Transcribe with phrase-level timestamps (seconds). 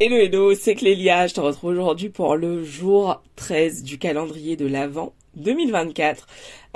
[0.00, 4.64] Hello hello, c'est Clélia, je te retrouve aujourd'hui pour le jour 13 du calendrier de
[4.64, 6.24] l'Avent 2024.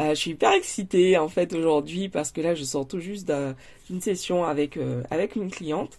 [0.00, 3.32] Euh, je suis hyper excitée en fait aujourd'hui parce que là je sors tout juste
[3.88, 5.98] d'une session avec, euh, avec une cliente.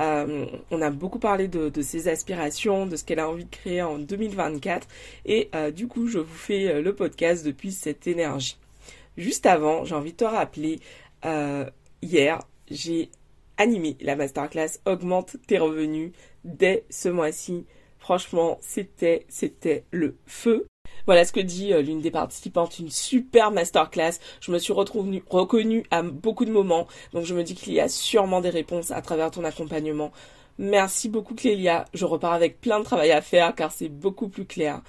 [0.00, 3.50] Euh, on a beaucoup parlé de, de, ses aspirations, de ce qu'elle a envie de
[3.50, 4.88] créer en 2024
[5.26, 8.56] et du coup je vous fais le podcast depuis cette énergie.
[9.18, 10.80] Juste avant, j'ai envie de te rappeler,
[12.00, 12.40] hier
[12.70, 13.10] j'ai
[13.58, 16.12] animé la masterclass Augmente tes revenus
[16.44, 17.66] dès ce mois-ci.
[17.98, 20.66] Franchement, c'était, c'était le feu.
[21.06, 24.18] Voilà ce que dit euh, l'une des participantes, une super masterclass.
[24.40, 27.80] Je me suis retrouvée reconnue à beaucoup de moments, donc je me dis qu'il y
[27.80, 30.12] a sûrement des réponses à travers ton accompagnement.
[30.58, 34.44] Merci beaucoup Clélia, je repars avec plein de travail à faire car c'est beaucoup plus
[34.44, 34.82] clair.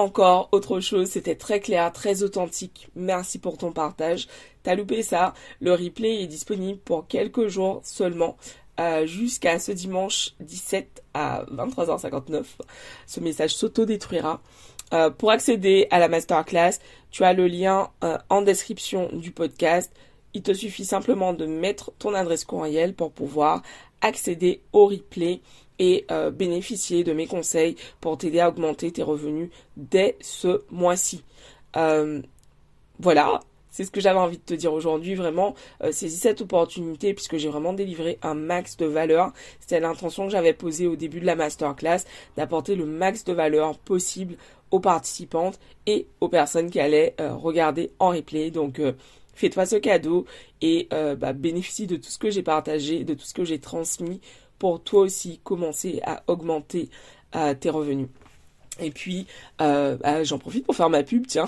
[0.00, 2.88] Encore autre chose, c'était très clair, très authentique.
[2.94, 4.28] Merci pour ton partage.
[4.62, 5.34] T'as loupé ça.
[5.60, 8.38] Le replay est disponible pour quelques jours seulement.
[8.80, 12.44] Euh, jusqu'à ce dimanche 17 à 23h59.
[13.06, 14.40] Ce message s'auto-détruira.
[14.94, 16.78] Euh, pour accéder à la masterclass,
[17.10, 19.92] tu as le lien euh, en description du podcast.
[20.32, 23.60] Il te suffit simplement de mettre ton adresse courriel pour pouvoir
[24.00, 25.42] accéder au replay
[25.80, 31.24] et bénéficier de mes conseils pour t'aider à augmenter tes revenus dès ce mois-ci.
[32.98, 37.14] voilà, c'est ce que j'avais envie de te dire aujourd'hui, vraiment, euh, saisis cette opportunité
[37.14, 39.32] puisque j'ai vraiment délivré un max de valeur.
[39.60, 42.00] C'était l'intention que j'avais posée au début de la masterclass,
[42.36, 44.36] d'apporter le max de valeur possible
[44.70, 48.50] aux participantes et aux personnes qui allaient euh, regarder en replay.
[48.50, 48.92] Donc, euh,
[49.34, 50.26] fais-toi ce cadeau
[50.60, 54.20] et bah, bénéficie de tout ce que j'ai partagé, de tout ce que j'ai transmis
[54.60, 56.88] pour toi aussi commencer à augmenter
[57.32, 58.08] tes revenus.
[58.80, 59.26] Et puis,
[59.60, 61.46] euh, bah, j'en profite pour faire ma pub, tiens.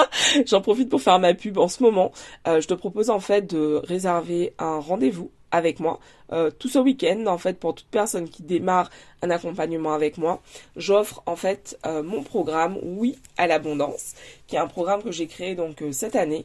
[0.46, 2.12] j'en profite pour faire ma pub en ce moment.
[2.46, 6.00] Euh, je te propose en fait de réserver un rendez-vous avec moi
[6.32, 8.90] euh, tout ce week-end en fait pour toute personne qui démarre
[9.22, 10.42] un accompagnement avec moi
[10.74, 14.14] j'offre en fait mon programme oui à l'abondance
[14.48, 16.44] qui est un programme que j'ai créé donc cette année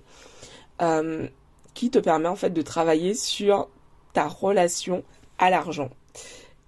[1.74, 3.70] qui te permet en fait de travailler sur
[4.14, 5.04] ta relation
[5.40, 5.90] à l'argent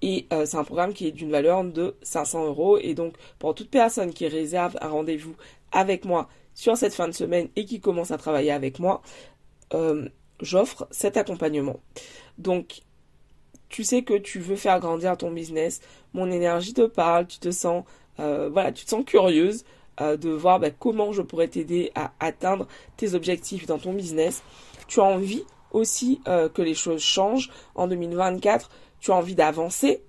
[0.02, 2.78] et euh, c'est un programme qui est d'une valeur de 500 euros.
[2.78, 5.36] Et donc, pour toute personne qui réserve un rendez-vous
[5.72, 9.02] avec moi sur cette fin de semaine et qui commence à travailler avec moi,
[9.74, 10.08] euh,
[10.42, 11.80] j'offre cet accompagnement.
[12.38, 12.82] Donc,
[13.70, 15.80] tu sais que tu veux faire grandir ton business,
[16.14, 17.86] mon énergie te parle, tu te sens,
[18.20, 19.64] euh, voilà, tu te sens curieuse
[20.00, 22.68] de voir bah, comment je pourrais t'aider à atteindre
[22.98, 24.42] tes objectifs dans ton business.
[24.88, 30.04] Tu as envie aussi que les choses changent en 2024 tu as envie d'avancer,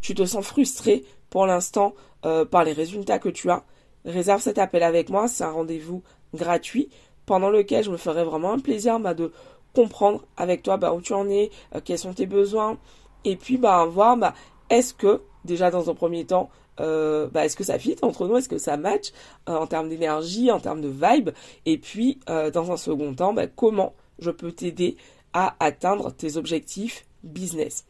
[0.00, 1.94] tu te sens frustré pour l'instant
[2.24, 3.64] euh, par les résultats que tu as,
[4.04, 5.28] réserve cet appel avec moi.
[5.28, 6.02] C'est un rendez-vous
[6.34, 6.88] gratuit
[7.26, 9.32] pendant lequel je me ferai vraiment un plaisir bah, de
[9.74, 12.78] comprendre avec toi bah, où tu en es, euh, quels sont tes besoins,
[13.24, 14.34] et puis bah, voir bah,
[14.70, 16.50] est-ce que déjà dans un premier temps
[16.80, 19.12] euh, bah, est-ce que ça fit entre nous, est-ce que ça match
[19.46, 21.30] en termes d'énergie, en termes de vibe,
[21.66, 24.96] et puis dans un second temps, comment je peux t'aider
[25.32, 27.84] à atteindre tes objectifs business.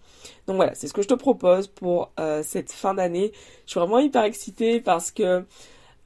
[0.46, 3.32] Donc voilà, c'est ce que je te propose pour euh, cette fin d'année.
[3.66, 5.44] Je suis vraiment hyper excitée parce que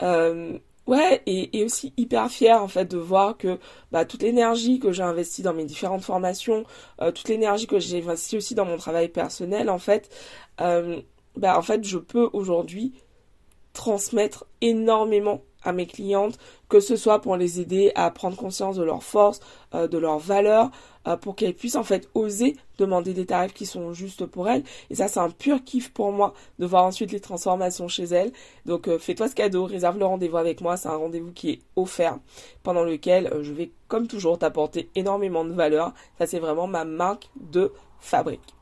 [0.02, 3.58] euh, ouais et, aussi hyper fière en fait de voir que
[3.92, 6.64] bah, toute l'énergie que j'ai investie dans mes différentes formations,
[7.00, 10.10] euh, toute l'énergie que j'ai investie aussi dans mon travail personnel en fait,
[10.58, 12.94] bah en fait je peux aujourd'hui
[13.74, 16.38] transmettre énormément à mes clientes,
[16.68, 19.40] que ce soit pour les aider à prendre conscience de leurs forces,
[19.74, 20.70] euh, de leurs valeurs,
[21.06, 24.62] euh, pour qu'elles puissent en fait oser demander des tarifs qui sont justes pour elles.
[24.90, 28.32] Et ça, c'est un pur kiff pour moi de voir ensuite les transformations chez elles.
[28.64, 30.76] Donc, euh, fais-toi ce cadeau, réserve le rendez-vous avec moi.
[30.76, 32.18] C'est un rendez-vous qui est offert,
[32.62, 35.92] pendant lequel je vais, comme toujours, t'apporter énormément de valeur.
[36.18, 38.54] Ça, c'est vraiment ma marque de fabrique.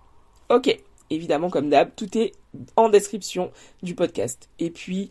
[0.51, 0.79] Ok,
[1.11, 2.33] évidemment, comme d'hab, tout est
[2.77, 3.51] en description
[3.83, 4.49] du podcast.
[4.59, 5.11] Et puis,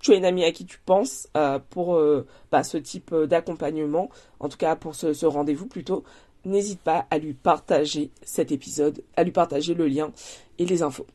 [0.00, 3.26] tu as une amie à qui tu penses euh, pour euh, bah, ce type euh,
[3.26, 4.08] d'accompagnement,
[4.40, 6.04] en tout cas pour ce, rendez-vous plutôt,
[6.44, 10.10] n'hésite pas à lui partager cet épisode, à lui partager le lien
[10.58, 11.06] et les infos.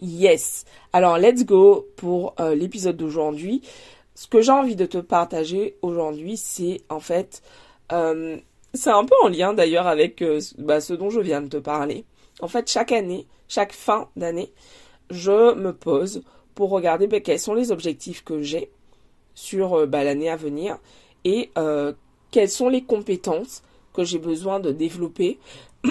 [0.00, 0.64] Yes.
[0.92, 3.62] Alors let's go pour l'épisode d'aujourd'hui.
[4.14, 7.42] Ce que j'ai envie de te partager aujourd'hui, c'est en fait,
[7.90, 10.22] c'est un peu en lien d'ailleurs avec
[10.58, 12.04] bah, ce dont je viens de te parler.
[12.40, 14.52] En fait, chaque année, chaque fin d'année,
[15.10, 16.22] je me pose
[16.58, 18.68] pour regarder ben, quels sont les objectifs que j'ai
[19.32, 20.76] sur euh, ben, l'année à venir
[21.24, 21.92] et euh,
[22.32, 23.62] quelles sont les compétences
[23.94, 25.38] que j'ai besoin de développer.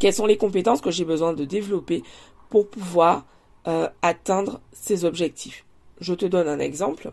[0.00, 2.02] quelles sont les compétences que j'ai besoin de développer
[2.50, 3.26] pour pouvoir
[3.68, 5.64] euh, atteindre ces objectifs.
[6.00, 7.12] Je te donne un exemple.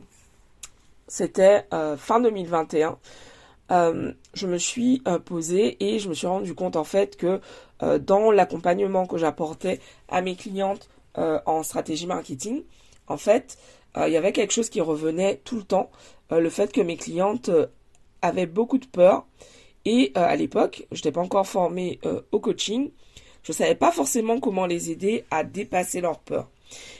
[1.07, 1.67] C'était
[1.97, 2.97] fin 2021.
[3.69, 7.39] je me suis posée et je me suis rendu compte en fait que
[7.99, 12.63] dans l'accompagnement que j'apportais à mes clientes en stratégie marketing,
[13.07, 13.57] en fait,
[13.97, 15.91] il y avait quelque chose qui revenait tout le temps,
[16.29, 17.49] le fait que mes clientes
[18.21, 19.25] avaient beaucoup de peur
[19.85, 21.99] et à l'époque, je n'étais pas encore formée
[22.31, 22.91] au coaching,
[23.43, 26.49] je savais pas forcément comment les aider à dépasser leur peur.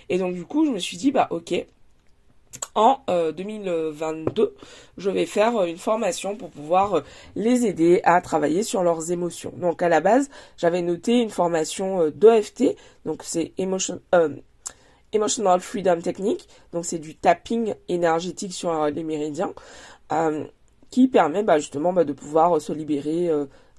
[0.10, 1.54] Et donc du coup, je me suis dit bah OK,
[2.76, 4.56] en 2022, euh,
[4.98, 7.02] je vais faire euh, une formation pour pouvoir euh,
[7.36, 9.54] les aider à travailler sur leurs émotions.
[9.58, 12.76] Donc à la base, j'avais noté une formation d'EFT,
[13.06, 13.54] donc c'est
[15.14, 19.54] Emotional Freedom Technique, donc c'est du tapping énergétique sur les méridiens,
[20.90, 23.30] qui permet bah, justement bah, de pouvoir se libérer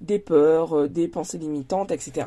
[0.00, 2.26] des peurs, des pensées limitantes, etc.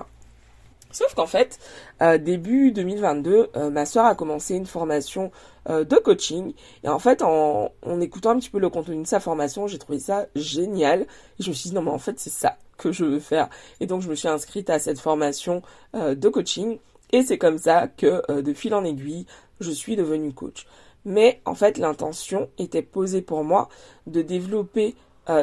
[0.92, 1.60] Sauf qu'en fait,
[2.02, 5.32] euh, début 2022, euh, ma soeur a commencé une formation
[5.70, 6.54] euh, de coaching.
[6.84, 10.00] Et en fait, en, écoutant un petit peu le contenu de sa formation, j'ai trouvé
[10.00, 11.02] ça génial.
[11.02, 13.50] Et je me suis dit, non mais en fait, c'est ça que je veux faire.
[13.82, 15.62] Et donc, je me suis inscrite à cette formation
[15.94, 16.80] de coaching.
[17.12, 19.26] Et c'est comme ça que, de fil en aiguille,
[19.62, 20.66] je suis devenue coach.
[21.06, 23.70] Mais en fait, l'intention était posée pour moi
[24.08, 24.96] de développer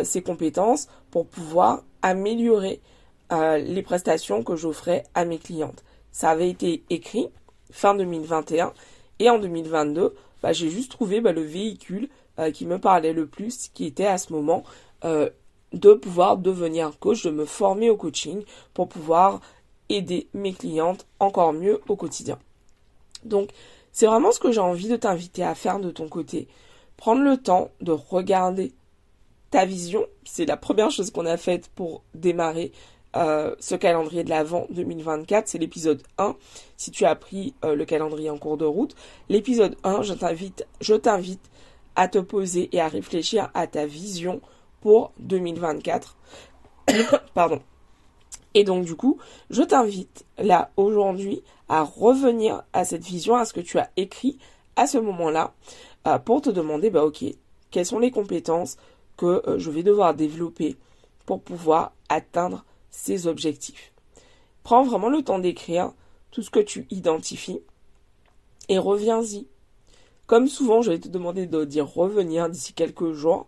[0.04, 2.82] ces compétences pour pouvoir améliorer
[3.30, 5.84] les prestations que j'offrais à mes clientes.
[6.10, 7.28] Ça avait été écrit
[7.70, 8.72] fin 2021
[9.18, 12.08] et en 2022, bah, j'ai juste trouvé bah, le véhicule
[12.38, 14.64] euh, qui me parlait le plus, qui était à ce moment
[15.04, 15.30] euh,
[15.72, 18.42] de pouvoir devenir coach, de me former au coaching
[18.74, 19.40] pour pouvoir
[19.88, 22.38] aider mes clientes encore mieux au quotidien.
[23.24, 23.50] Donc,
[23.92, 26.48] c'est vraiment ce que j'ai envie de t'inviter à faire de ton côté.
[26.96, 28.72] Prendre le temps de regarder
[29.50, 32.72] ta vision, c'est la première chose qu'on a faite pour démarrer
[33.14, 36.34] euh, ce calendrier de l'Avent 2024, c'est l'épisode 1.
[36.76, 38.94] Si tu as pris euh, le calendrier en cours de route,
[39.28, 41.50] l'épisode 1, je t'invite, je t'invite
[41.94, 44.40] à te poser et à réfléchir à ta vision
[44.80, 46.16] pour 2024.
[47.34, 47.60] Pardon.
[48.54, 49.18] Et donc du coup,
[49.50, 54.38] je t'invite là aujourd'hui à revenir à cette vision, à ce que tu as écrit
[54.76, 55.52] à ce moment-là,
[56.06, 57.24] euh, pour te demander, bah ok,
[57.70, 58.76] quelles sont les compétences
[59.18, 60.76] que je vais devoir développer
[61.26, 63.92] pour pouvoir atteindre ses objectifs.
[64.62, 65.92] Prends vraiment le temps d'écrire
[66.30, 67.60] tout ce que tu identifies
[68.68, 69.48] et reviens-y.
[70.26, 73.46] Comme souvent, je vais te demander de dire revenir d'ici quelques jours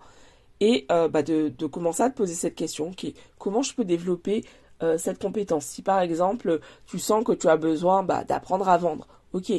[0.60, 3.84] et euh, bah, de, commencer à te poser cette question qui est comment je peux
[3.84, 4.44] développer
[4.82, 5.66] euh, cette compétence?
[5.66, 9.52] Si par exemple tu sens que tu as besoin bah, d'apprendre à vendre, ok,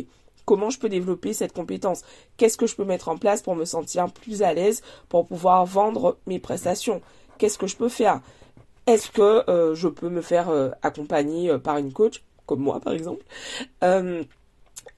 [0.46, 2.04] comment je peux développer cette compétence?
[2.38, 5.66] Qu'est-ce que je peux mettre en place pour me sentir plus à l'aise pour pouvoir
[5.66, 7.02] vendre mes prestations?
[7.38, 8.22] Qu'est-ce que je peux faire?
[8.88, 12.80] Est-ce que euh, je peux me faire euh, accompagner euh, par une coach, comme moi
[12.80, 13.24] par exemple?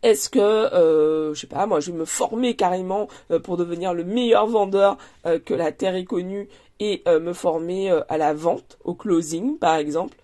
[0.03, 3.07] Est-ce que, je sais pas, moi je vais me former carrément
[3.43, 6.49] pour devenir le meilleur vendeur que la Terre ait connu
[6.79, 10.17] et me former à la vente, au closing par exemple?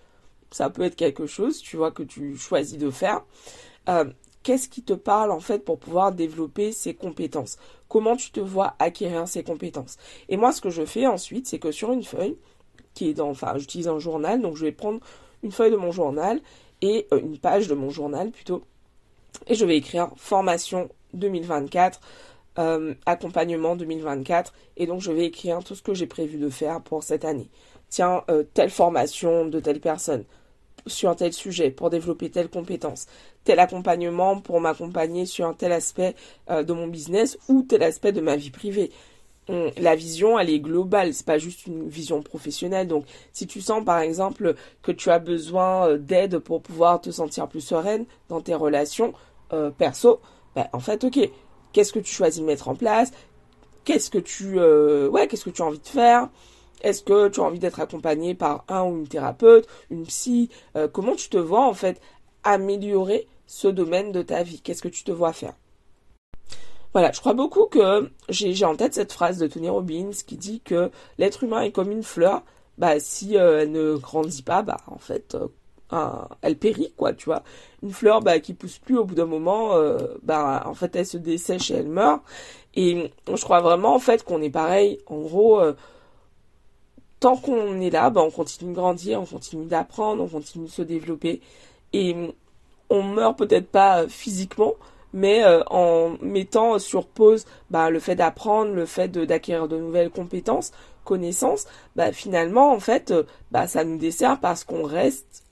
[0.50, 3.22] Ça peut être quelque chose, tu vois, que tu choisis de faire.
[4.42, 7.56] Qu'est-ce qui te parle en fait pour pouvoir développer ces compétences?
[7.88, 9.96] Comment tu te vois acquérir ces compétences?
[10.28, 12.36] Et moi, ce que je fais ensuite, c'est que sur une feuille,
[12.94, 15.00] qui est dans, enfin, j'utilise un journal, donc je vais prendre
[15.42, 16.40] une feuille de mon journal
[16.80, 18.62] et euh, une page de mon journal plutôt,
[19.46, 22.00] et je vais écrire formation 2024,
[22.58, 26.80] euh, accompagnement 2024, et donc je vais écrire tout ce que j'ai prévu de faire
[26.80, 27.50] pour cette année.
[27.88, 30.24] Tiens, euh, telle formation de telle personne
[30.86, 33.06] sur un tel sujet pour développer telle compétence,
[33.44, 36.14] tel accompagnement pour m'accompagner sur un tel aspect
[36.50, 38.90] de mon business ou tel aspect de ma vie privée
[39.48, 42.88] la vision, elle est globale, c'est pas juste une vision professionnelle.
[42.88, 47.10] Donc, si tu sens par exemple que tu as besoin euh, d'aide pour pouvoir te
[47.10, 49.12] sentir plus sereine dans tes relations
[49.52, 50.20] euh, perso,
[50.54, 51.28] ben, en fait, ok,
[51.72, 53.10] qu'est-ce que tu choisis de mettre en place?
[53.84, 56.30] Qu'est-ce que tu, euh, ouais, qu'est-ce que tu as envie de faire?
[56.80, 60.50] Est-ce que tu as envie d'être accompagné par un ou une thérapeute, une psy?
[60.92, 61.98] Comment tu te vois en fait
[62.42, 64.60] améliorer ce domaine de ta vie?
[64.60, 65.54] Qu'est-ce que tu te vois faire?
[66.94, 70.60] Voilà, je crois beaucoup que j'ai en tête cette phrase de Tony Robbins qui dit
[70.60, 72.42] que l'être humain est comme une fleur.
[72.78, 75.36] Bah, si euh, elle ne grandit pas, bah, en fait,
[75.92, 76.08] euh,
[76.42, 77.42] elle périt, quoi, tu vois.
[77.82, 81.06] Une fleur, bah, qui pousse plus au bout d'un moment, euh, bah, en fait, elle
[81.06, 82.22] se dessèche et elle meurt.
[82.74, 85.00] Et je crois vraiment, en fait, qu'on est pareil.
[85.06, 85.60] En gros,
[87.20, 90.70] tant qu'on est là, bah, on continue de grandir, on continue d'apprendre, on continue de
[90.70, 91.40] se développer.
[91.92, 92.14] Et
[92.90, 94.74] on meurt peut-être pas physiquement,
[95.14, 100.10] mais euh, en mettant sur pause bah, le fait d'apprendre, le fait d'acquérir de, nouvelles
[100.10, 100.72] compétences,
[101.04, 105.44] connaissances, bah, finalement, en fait, euh, bah, ça nous dessert parce qu'on reste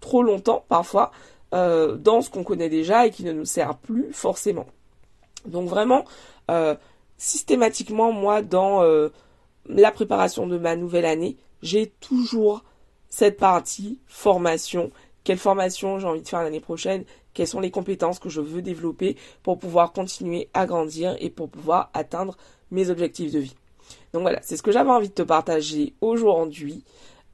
[0.00, 1.12] trop longtemps, parfois,
[1.52, 4.66] euh, dans ce qu'on connaît déjà et qui ne nous sert plus forcément.
[5.44, 6.04] Donc vraiment,
[7.16, 8.82] systématiquement, moi, dans
[9.66, 12.62] la préparation de ma nouvelle année, j'ai toujours
[13.08, 14.90] cette partie formation.
[15.24, 17.04] Quelle formation j'ai envie de faire l'année prochaine?
[17.34, 21.48] Quelles sont les compétences que je veux développer pour pouvoir continuer à grandir et pour
[21.48, 22.36] pouvoir atteindre
[22.70, 23.56] mes objectifs de vie.
[24.12, 26.84] Donc voilà, c'est ce que j'avais envie de te partager aujourd'hui.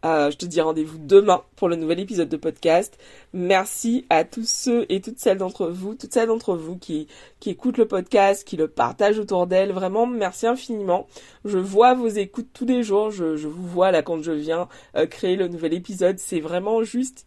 [0.05, 2.97] Euh, je te dis rendez-vous demain pour le nouvel épisode de podcast.
[3.33, 7.09] Merci à tous ceux et toutes celles d'entre vous, toutes celles d'entre vous qui,
[7.41, 9.73] qui écoutent le podcast, qui le partagent autour d'elles.
[9.73, 11.07] Vraiment, merci infiniment.
[11.45, 13.11] Je vois vos écoutes tous les jours.
[13.11, 16.19] Je, vous vois là quand je viens euh, créer le nouvel épisode.
[16.19, 17.27] C'est vraiment juste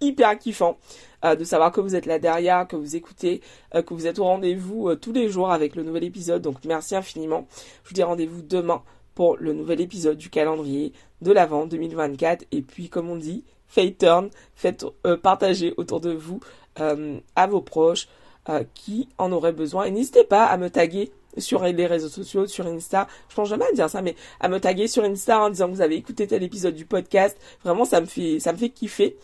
[0.00, 0.78] hyper kiffant
[1.24, 3.40] euh, de savoir que vous êtes là derrière, que vous écoutez,
[3.72, 6.42] que vous êtes au rendez-vous tous les jours avec le nouvel épisode.
[6.42, 7.46] Donc merci infiniment.
[7.84, 8.82] Je vous dis rendez-vous demain
[9.14, 12.46] pour le nouvel épisode du calendrier de l'Avent 2024.
[12.52, 16.40] Et puis, comme on dit, faites turn, faites euh, partager autour de vous
[16.80, 18.08] euh, à vos proches
[18.48, 19.84] euh, qui en auraient besoin.
[19.84, 23.08] Et n'hésitez pas à me taguer sur les réseaux sociaux, sur Insta.
[23.28, 25.74] Je pense jamais à dire ça, mais à me taguer sur Insta en disant que
[25.74, 27.36] vous avez écouté tel épisode du podcast.
[27.64, 29.16] Vraiment, ça me fait, ça me fait kiffer.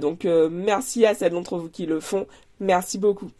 [0.00, 2.26] Donc, merci à celles d'entre vous qui le font.
[2.60, 3.30] Merci beaucoup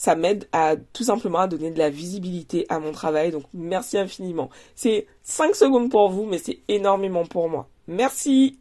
[0.00, 3.32] ça m'aide à tout simplement à donner de la visibilité à mon travail.
[3.32, 4.48] Donc merci infiniment.
[4.74, 7.68] C'est 5 secondes pour vous, mais c'est énormément pour moi.
[7.86, 8.59] Merci